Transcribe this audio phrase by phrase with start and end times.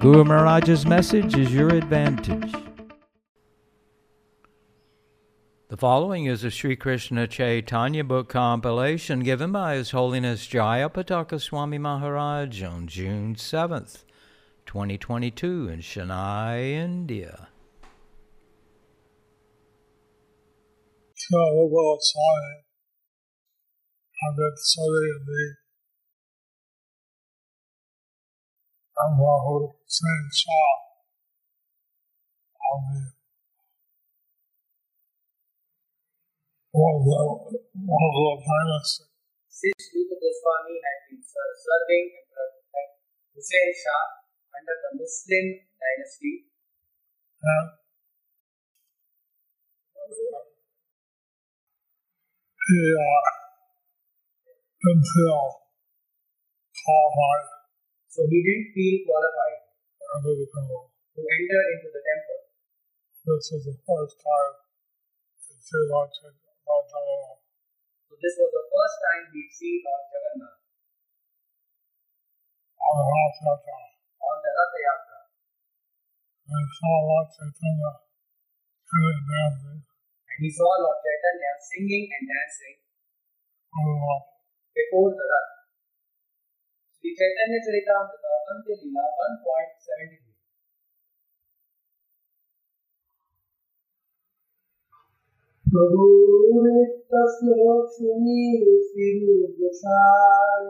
[0.00, 2.54] Guru Maharaj's message is your advantage.
[5.70, 11.78] The following is a Sri Krishna Chaitanya book compilation given by His Holiness Jayapataka Swami
[11.78, 14.04] Maharaj on June 7th,
[14.66, 17.48] 2022 in Chennai, India.
[24.22, 24.38] I've
[28.98, 29.14] I'm
[30.34, 30.74] Shah.
[32.66, 32.84] I'm
[36.74, 37.22] one of the
[37.86, 38.82] one.
[39.46, 42.50] Since Rupa Goswami had been serving Emperor
[43.34, 44.04] Hussein Shah
[44.50, 45.46] under the Muslim
[45.78, 46.50] dynasty,
[47.38, 47.66] Yeah,
[52.66, 53.30] he uh,
[54.90, 55.38] until
[56.74, 57.57] Paul Hart
[58.18, 59.62] so he didn't feel qualified
[60.10, 62.50] to enter into the temple.
[63.30, 64.54] This is the first time
[65.38, 66.66] Sri Lord Jagannath.
[66.66, 70.58] So this was the first time we'd seen Lord Jagannath.
[72.82, 73.86] On the Rath Yatra.
[73.86, 75.20] On the Rath Yatra.
[76.50, 78.02] We saw Lord Chaitanya
[78.82, 79.78] singing and dancing.
[79.78, 82.82] And he saw Lord Chaitanya singing and dancing.
[83.78, 84.26] Oh,
[84.74, 85.57] before the Rath.
[86.97, 90.33] Sri Chaitanya Charitamrita Antya Leela 1.73
[95.65, 96.03] প্রভু
[96.65, 98.41] নিত্য শ্লোক শুনি
[98.87, 99.07] শ্রী
[99.57, 100.63] গোসাই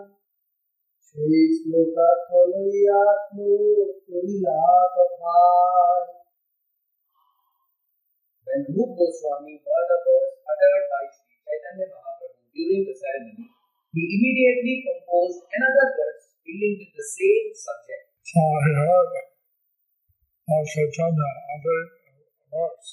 [1.06, 4.60] সেই শ্লোকার্থ লইয়া শ্লোক করিলা
[4.96, 6.08] কথায়
[8.48, 13.48] When Rup Goswami heard a verse uttered by Sri Chaitanya Mahaprabhu during the ceremony,
[13.95, 18.05] he immediately composed another verse dealing with the same subject.
[18.25, 19.13] So I heard
[20.49, 22.89] Lord Chaitanya uttering a verse.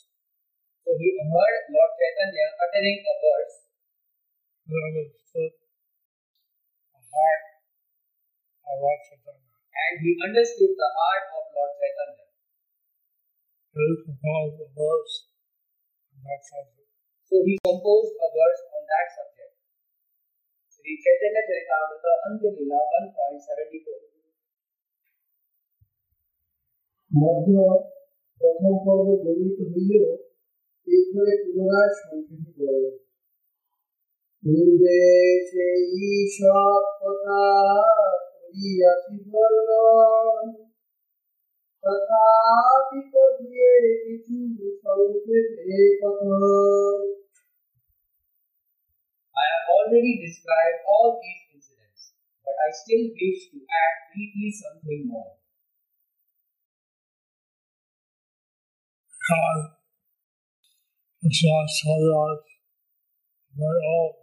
[0.84, 3.56] So he heard Lord Chaitanya uttering a verse
[4.66, 5.54] He understood
[6.90, 7.46] the heart
[8.66, 9.54] of Lord Chaitanya.
[9.78, 12.28] and he understood the heart of Lord Chaitanya.
[13.78, 15.16] He composed a verse
[16.16, 16.90] on that subject.
[17.30, 19.35] So he composed a verse on that subject.
[20.86, 22.80] Sri Chaitanya Charitamrita Antilila
[23.10, 24.06] 1.74
[27.12, 27.50] মধ্য
[28.42, 30.10] প্রথম পর্ব বর্ণিত হইলেও
[30.88, 32.74] এখানে পুনরায় সংক্ষেপে
[34.44, 35.00] পূর্বে
[35.50, 35.86] সেই
[36.38, 37.42] সব কথা
[38.34, 40.46] করিয়াছি বর্ণন।
[41.84, 43.00] তথাপি
[43.40, 44.38] দিয়ে কিছু
[44.84, 46.98] সংক্ষেপে কথন
[49.36, 55.12] I have already described all these incidents, but I still wish to add briefly something
[55.12, 55.36] more.
[59.12, 59.76] Because
[61.28, 62.48] it's not so large,
[63.60, 64.16] very old.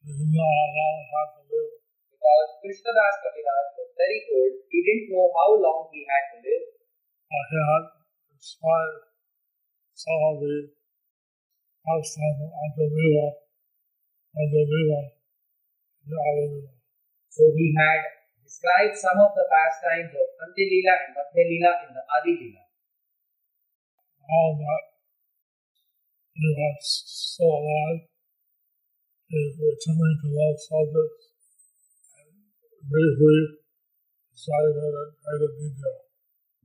[0.00, 1.72] He didn't know how long had to live.
[2.08, 6.66] Because Krishnadas Kaviraj was very old, he didn't know how long he had to live,
[6.72, 7.84] he had
[8.32, 9.12] inspired
[9.92, 10.72] some of the
[12.80, 13.49] the Lila,
[14.30, 15.02] of Lila,
[16.06, 16.18] the
[17.30, 18.00] so he had
[18.42, 22.58] described some of the pastimes of Antyalila and Madhyalila in the Adi.
[24.30, 24.84] All that
[26.40, 26.82] was
[27.36, 28.06] so alive
[29.30, 31.22] is returning to subjects
[32.18, 32.30] and
[32.86, 33.62] briefly
[34.30, 35.98] decided in greater detail.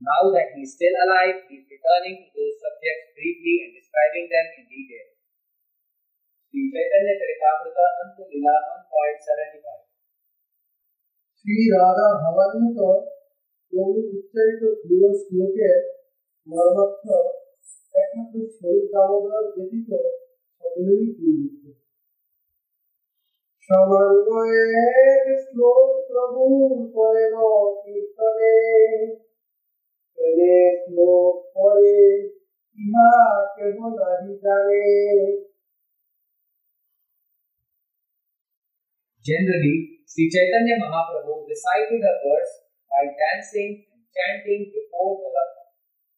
[0.02, 4.26] Now that he is still alive, he is returning to those subjects briefly and describing
[4.30, 5.15] them in detail.
[6.56, 9.82] Shri Chaitanya Charitamrita Antya Lila one point seventy five
[11.34, 12.78] Shri Radha ভাবান্বিত
[13.72, 15.76] প্রভু উচ্চারিত দুটো শ্লোকের
[16.48, 17.04] মর্মার্থ
[17.94, 19.90] একমাত্র স্বরূপ দামোদর ব্যতীত
[20.64, 21.64] সকলেরই দুর্বৃত্ত
[23.70, 24.64] সমন্বয়ে
[25.44, 26.44] শ্লোক প্রভু
[26.94, 27.36] করেন
[27.80, 28.54] কীর্তনে
[30.80, 31.98] শ্লোক করে
[32.78, 33.12] ইহা
[33.54, 34.86] কেহ নাহি জানে
[39.25, 42.53] Generally, Sri Chaitanya Mahaprabhu recited a verse
[42.91, 45.63] by dancing and chanting before the Ratha.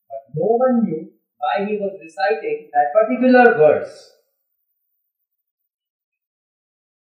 [0.09, 4.13] But no one knew why he was reciting that particular verse.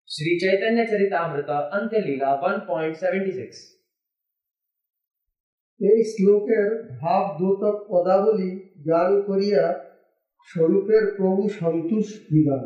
[0.09, 3.77] Sri Chaitanya Charitamrita Antyalila 1.76
[5.79, 6.67] এই শ্লোকের
[7.01, 8.51] ভাব দ্যোতক পদাবলী
[8.85, 9.63] জ্ঞান করিয়া
[10.47, 12.63] স্বরূপের প্রভু সন্তোষ বিধান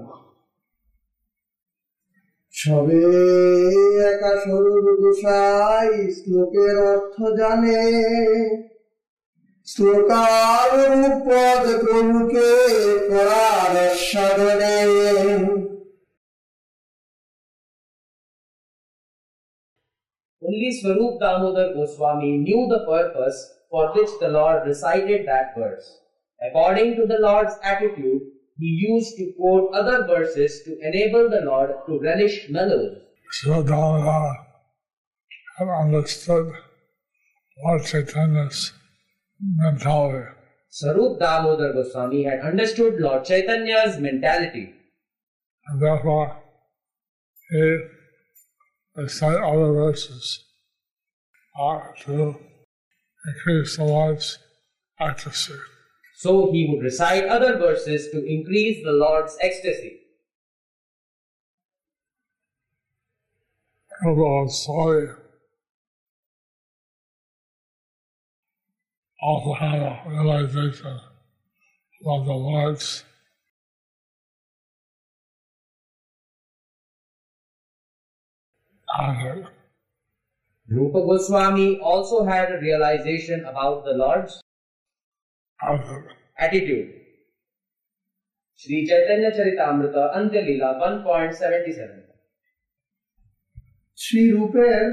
[2.67, 3.03] সবে
[4.11, 7.81] একা স্বরূপ গোসাই শ্লোকের অর্থ জানে
[9.69, 10.71] শ্লোকার
[11.27, 12.51] পদ প্রভুকে
[13.11, 13.75] করার
[14.09, 14.77] সাধনে
[20.43, 23.39] Only Swarup Damodar Goswami knew the purpose
[23.71, 25.87] for which the Lord recited that verse.
[26.41, 28.23] According to the Lord's attitude,
[28.59, 32.99] he used to quote other verses to enable the Lord to relish mellows.
[33.43, 34.47] So Damodar
[35.59, 36.53] had understood
[37.65, 38.73] Lord Chaitanya's
[39.41, 40.33] mentality.
[40.69, 44.75] Swarup Damodar Goswami had understood Lord Chaitanya's mentality,
[45.69, 46.43] and therefore
[47.51, 47.79] he
[48.95, 50.45] recite other verses
[51.59, 52.37] uh, to
[53.27, 54.39] increase the Lord's
[55.01, 55.55] ecstasy.
[56.19, 59.99] So he would recite other verses to increase the Lord's ecstasy.
[64.03, 65.09] Overall story
[69.21, 70.99] also had a realization
[72.07, 73.05] of the Lord's
[78.99, 79.49] honor.
[80.67, 84.41] Rupa Goswami also had a realization about the Lord's
[85.60, 86.10] honor.
[86.38, 86.90] attitude.
[88.56, 92.12] Sri Chaitanya Charitamrita Antyalila 1.77
[93.98, 94.86] শ্রীরূপের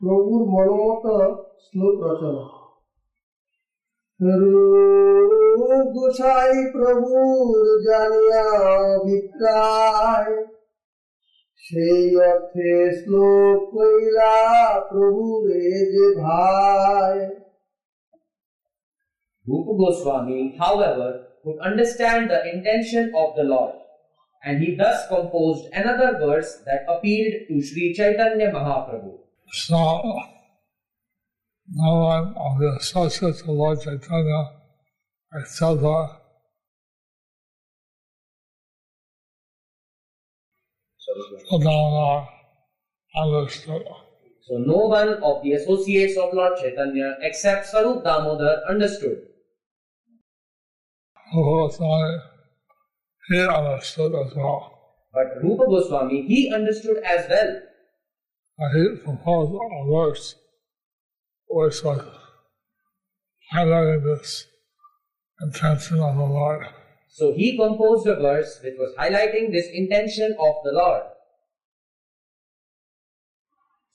[0.00, 1.04] প্রভুর মনোমত
[1.64, 2.44] শ্লোক রচনা
[4.20, 5.60] রূপ
[5.94, 7.54] গোসাই প্রভুর
[7.86, 8.46] জানিয়া
[8.94, 10.34] অভিপ্রায়
[11.62, 14.36] সেই অর্থে শ্লোক কইলা
[14.90, 17.16] প্রভুরে যে ভাই
[19.47, 23.75] Rupa Goswami, however, could understand the intention of the Lord,
[24.43, 29.19] and he thus composed another verse that appealed to Sri Chaitanya Mahaprabhu.
[29.51, 30.01] So,
[31.69, 34.51] no one of the associates of Lord Chaitanya
[35.33, 36.07] except the
[41.49, 42.27] Sadhana
[43.15, 43.83] understood.
[44.41, 49.17] So no one of the associates of Lord Chaitanya except Swarup Damodar understood.
[51.43, 52.19] Goswami,
[53.29, 54.71] he understood as well.
[55.13, 57.61] But Rupa Goswami, he understood as well.
[58.57, 60.35] And he composed a verse
[61.47, 62.05] which was
[63.53, 64.45] highlighting this
[65.41, 66.67] intention of the Lord.
[67.07, 71.03] So he composed a verse which was highlighting this intention of the Lord.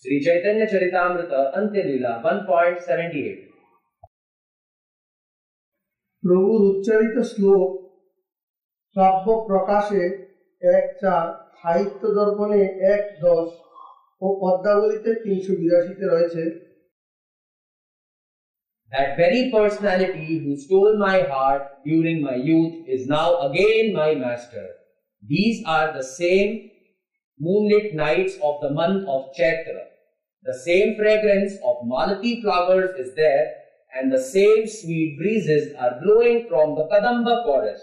[0.03, 3.50] Sri Chaitanya Charitamrita Antyalila 1.78
[6.24, 7.68] প্রভুর উচ্চারিত শ্লোক
[8.96, 10.02] কাব্য প্রকাশে
[10.62, 11.26] এক চার
[11.60, 12.62] সাহিত্য দর্পণে
[12.94, 13.48] এক দশ
[14.22, 16.44] ও পদ্মাবলিতে তিনশো বিরাশিতে রয়েছে
[18.92, 24.66] That very personality who stole my heart during my youth is now again my master.
[25.24, 26.50] These are the same
[27.40, 29.82] moonlit nights of the month of Chaitra.
[30.46, 33.46] The same fragrance of malati flowers is there,
[33.95, 37.83] and the same sweet breezes are blowing from the Kadamba forest.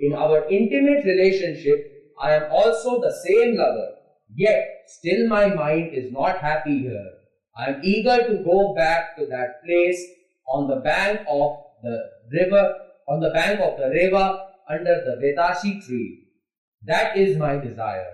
[0.00, 1.78] In our intimate relationship,
[2.20, 3.94] I am also the same lover,
[4.34, 7.10] yet still my mind is not happy here.
[7.56, 10.04] I am eager to go back to that place
[10.48, 11.98] on the bank of the
[12.32, 12.74] river,
[13.08, 16.20] on the bank of the Reva under the Vetashi tree.
[16.86, 18.12] That is my desire.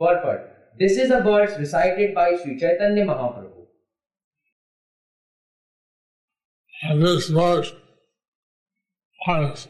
[0.00, 0.50] Purport.
[0.78, 3.47] This is a verse recited by Sri Chaitanya Mahaprabhu.
[6.82, 7.72] And this verse
[9.26, 9.68] was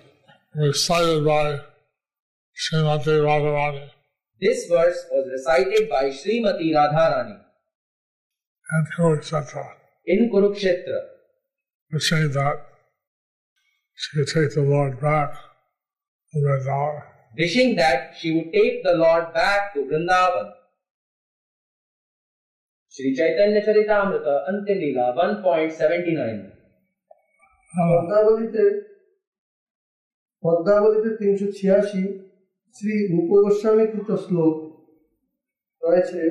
[0.55, 1.61] recited by
[2.55, 3.89] Srimati Radharani.
[4.41, 7.41] This verse was recited by Srimati Radharani.
[8.71, 9.67] And Kurukshetra,
[10.05, 11.01] in Kurukshetra,
[11.91, 12.67] wishing that
[13.95, 15.33] she could take the Lord back
[16.33, 17.03] to Vrindavan.
[17.39, 20.53] wishing that she would take the Lord back to Vrindavan.
[22.91, 26.58] Sri Chaitanya Charitamrita Antyalila 1.79
[27.74, 28.66] পদ্মাবলিতে
[30.44, 32.04] পদ্মাবলিতে তিনশো ছিয়াশি
[32.76, 34.54] শ্রী রূপ গোস্বামী কৃত শ্লোক
[35.82, 36.22] রয়েছে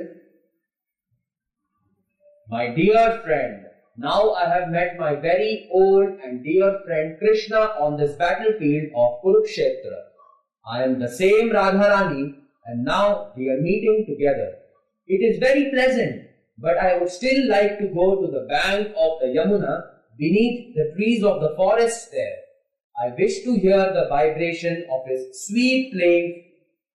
[2.49, 3.55] My dear friend,
[3.97, 9.21] Now I have met my very old and dear friend Krishna on this battlefield of
[9.23, 9.99] Kurukshetra.
[10.67, 14.55] I am the same Radharani and now we are meeting together.
[15.07, 16.23] It is very pleasant,
[16.59, 19.75] but I would still like to go to the bank of the Yamuna
[20.19, 22.37] beneath the trees of the forest there.
[23.05, 26.45] I wish to hear the vibration of his sweet playing,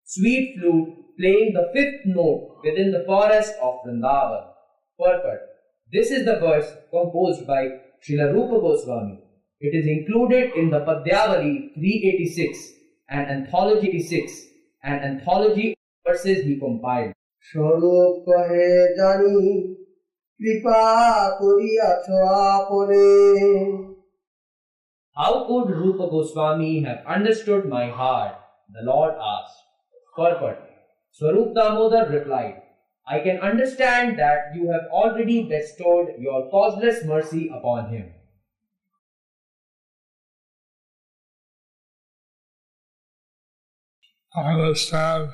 [0.06, 4.46] sweet flute playing the fifth note within the forest of Vrindavan.
[5.00, 5.42] Purport.
[5.92, 7.68] This is the verse composed by
[8.04, 9.20] Srila Rupa Goswami.
[9.60, 12.58] It is included in the Padyavali 386,
[13.10, 14.32] an anthology 86,
[14.84, 17.14] an anthology of verses he compiled.
[17.50, 18.70] স্বরূপ কহে
[19.00, 19.36] জানি
[20.42, 20.82] কৃপা
[21.42, 22.08] করিয়াছ
[22.56, 23.08] আপনে
[25.20, 28.36] How could Rupa Goswami have understood my heart?
[28.76, 29.60] The Lord asked.
[30.18, 30.58] Purport.
[31.18, 32.56] Swarup Damodar replied,
[33.08, 38.06] I can understand that you have already bestowed your causeless mercy upon him.
[44.36, 45.32] I understand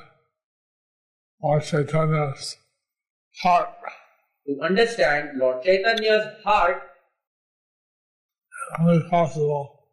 [1.42, 2.56] Lord Chaitanya's
[3.42, 3.68] heart
[4.49, 6.81] to understand Lord Chaitanya's heart
[8.79, 9.85] only possible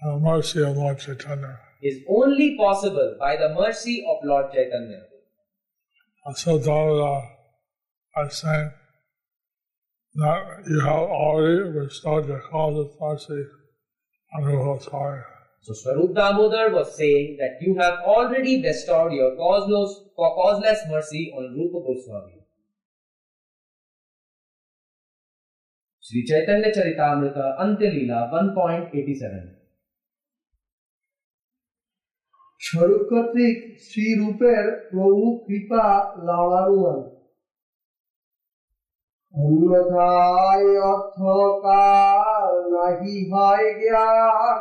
[0.00, 1.58] by the mercy of Lord Chaitanya.
[1.82, 5.00] is only possible by the mercy of Lord Chaitanya.
[6.36, 7.22] So Dhamma
[8.16, 8.70] I saying
[10.14, 13.44] that you have already bestowed your causeless mercy
[14.36, 14.84] on Rupa
[15.62, 21.56] So Swarup Damodar was saying that you have already bestowed your causeless, causeless mercy on
[21.58, 22.39] Rupa Goswami.
[26.10, 29.46] Sri Chaitanya Charitamrita Antya Leela 1.87
[32.60, 35.84] স্বরূপ কর্তৃক শ্রীরূপের প্রভু কৃপা
[36.26, 37.00] লালানুমান
[39.34, 44.60] অন্যথায় অর্থকার নাহি হয় জ্ঞান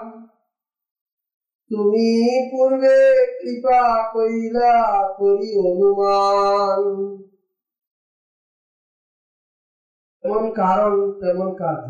[1.72, 2.10] তুমি
[2.51, 2.98] পূর্বে
[3.39, 3.82] কৃপা
[4.13, 4.74] কইলা
[5.18, 6.79] করি অনুমান
[10.28, 11.87] তেমন কারণ তেমন কার্য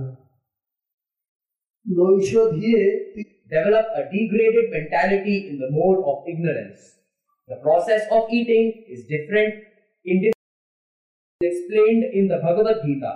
[1.86, 2.84] নৈশ ধীরে
[3.48, 6.96] Develop a degraded mentality in the mode of ignorance.
[7.46, 9.52] The process of eating is different
[10.04, 10.32] in
[11.40, 13.12] explained in the Bhagavad Gita,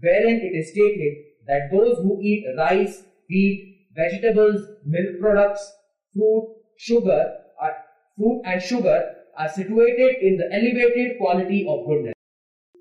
[0.00, 1.14] wherein it is stated
[1.46, 5.72] that those who eat rice, wheat, vegetables, milk products,
[6.14, 7.76] fruit, sugar, are,
[8.16, 12.14] fruit and sugar are situated in the elevated quality of goodness.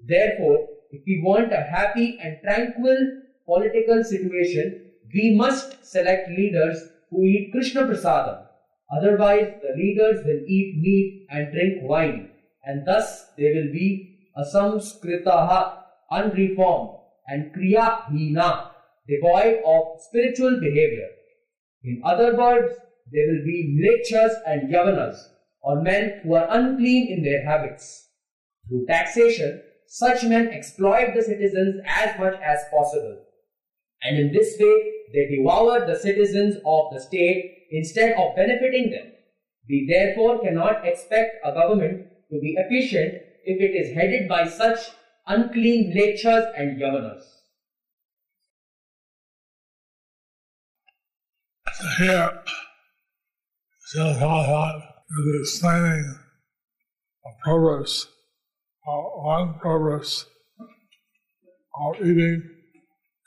[0.01, 7.24] Therefore, if we want a happy and tranquil political situation, we must select leaders who
[7.24, 8.46] eat Krishna Prasadam.
[8.96, 12.30] Otherwise, the leaders will eat meat and drink wine,
[12.64, 15.78] and thus they will be asamskritaha,
[16.10, 18.70] unreformed, and kriyahina,
[19.08, 21.08] devoid of spiritual behavior.
[21.84, 22.74] In other words,
[23.12, 25.16] they will be mlechas and yavanas,
[25.62, 28.08] or men who are unclean in their habits.
[28.68, 33.24] Through taxation, such men exploit the citizens as much as possible.
[34.02, 39.10] And in this way, they devour the citizens of the state instead of benefiting them.
[39.68, 44.78] We therefore cannot expect a government to be efficient if it is headed by such
[45.26, 47.24] unclean mlechas and yavanas.
[51.98, 52.42] Here,
[53.92, 54.82] Shalakala
[55.18, 56.16] is explaining
[57.24, 58.06] the purpose,
[58.90, 60.26] one purpose
[60.60, 62.42] of eating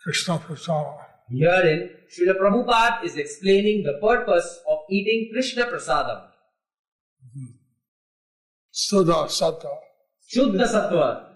[0.03, 0.97] Krishna Prasada.
[1.29, 6.27] Herein, Srila Prabhupada is explaining the purpose of eating Krishna Prasadam.
[8.73, 9.77] Suddha Sattva.
[10.33, 11.29] Shuddha Sattva.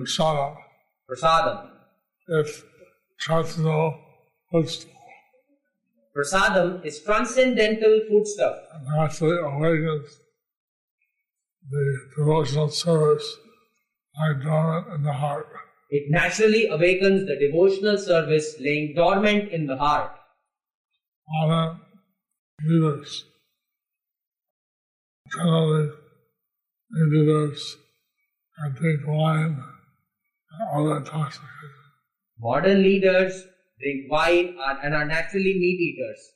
[0.00, 0.56] Prasada.
[1.10, 1.70] Prasadam.
[2.28, 2.64] If
[3.18, 3.94] transcendental
[4.50, 4.99] foodstuff
[6.20, 10.20] Prasadam is transcendental foodstuff and oh, actually awakens
[11.70, 13.36] the devotional service
[14.18, 15.46] lying dormant in the heart.
[15.90, 20.12] It naturally awakens the devotional service laying dormant in the heart.
[21.28, 21.80] Modern
[22.66, 23.24] leaders
[25.32, 25.90] generally
[26.90, 27.76] leaders
[28.58, 29.62] and drink wine
[30.52, 31.48] and other intoxicants.
[32.38, 33.44] Modern leaders
[33.80, 36.32] drink wine, are, and are naturally meat eaters.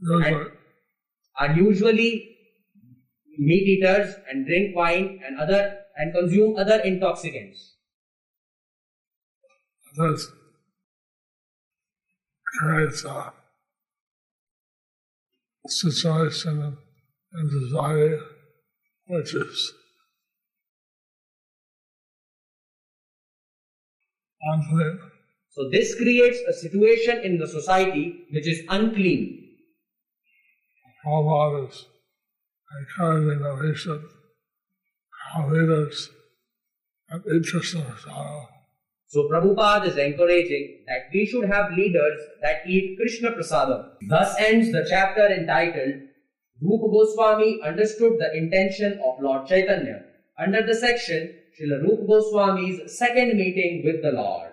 [0.00, 0.50] No,
[1.38, 2.36] are usually
[3.38, 7.76] meat eaters and drink wine and other and consume other intoxicants.
[9.96, 10.28] That's
[12.58, 13.32] creates a
[15.68, 16.76] situation
[17.32, 18.18] and desire
[19.08, 19.72] which is
[24.42, 25.15] conflict
[25.56, 29.42] so this creates a situation in the society which is unclean.
[31.06, 31.86] Is
[32.78, 34.02] encouraging we should
[35.48, 36.10] leaders
[37.08, 38.46] and interest in Prasadam.
[39.06, 43.92] So Prabhupada is encouraging that we should have leaders that eat Krishna Prasadam.
[44.10, 46.02] Thus ends the chapter entitled
[46.60, 50.02] Rupa Goswami understood the intention of Lord Chaitanya
[50.38, 54.52] under the section Srila Rupa Goswami's second meeting with the Lord.